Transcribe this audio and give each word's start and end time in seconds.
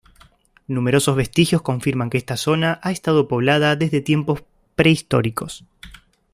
Numerosos 0.65 1.15
vestigios 1.15 1.61
confirman 1.61 2.09
que 2.09 2.17
esta 2.17 2.35
zona 2.35 2.79
ha 2.81 2.89
estado 2.91 3.27
poblada 3.27 3.75
desde 3.75 4.01
tiempos 4.01 4.43
prehistóricos. 4.75 5.63